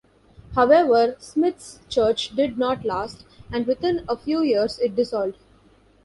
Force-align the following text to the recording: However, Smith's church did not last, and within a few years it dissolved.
However, 0.55 1.15
Smith's 1.19 1.79
church 1.87 2.35
did 2.35 2.57
not 2.57 2.83
last, 2.83 3.23
and 3.51 3.67
within 3.67 4.03
a 4.09 4.17
few 4.17 4.41
years 4.41 4.79
it 4.79 4.95
dissolved. 4.95 5.37